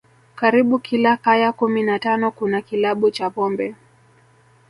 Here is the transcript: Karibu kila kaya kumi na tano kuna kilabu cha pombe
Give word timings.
Karibu 0.35 0.79
kila 0.79 1.17
kaya 1.17 1.51
kumi 1.51 1.83
na 1.83 1.99
tano 1.99 2.31
kuna 2.31 2.61
kilabu 2.61 3.11
cha 3.11 3.29
pombe 3.29 3.75